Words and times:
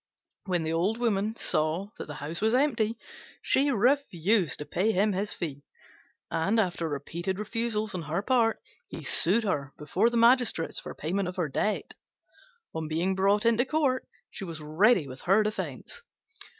When 0.47 0.63
the 0.63 0.73
Old 0.73 0.97
Woman 0.97 1.35
saw 1.35 1.89
that 1.99 2.07
the 2.07 2.15
house 2.15 2.41
was 2.41 2.55
empty 2.55 2.97
she 3.43 3.69
refused 3.69 4.57
to 4.57 4.65
pay 4.65 4.91
him 4.91 5.13
his 5.13 5.31
fee; 5.31 5.63
and, 6.31 6.59
after 6.59 6.89
repeated 6.89 7.37
refusals 7.37 7.93
on 7.93 8.01
her 8.01 8.23
part, 8.23 8.59
he 8.87 9.03
sued 9.03 9.43
her 9.43 9.73
before 9.77 10.09
the 10.09 10.17
magistrates 10.17 10.79
for 10.79 10.95
payment 10.95 11.27
of 11.29 11.35
her 11.35 11.49
debt. 11.49 11.93
On 12.73 12.87
being 12.87 13.13
brought 13.13 13.45
into 13.45 13.63
court 13.63 14.07
she 14.31 14.43
was 14.43 14.59
ready 14.59 15.05
with 15.07 15.21
her 15.21 15.43
defence. 15.43 16.01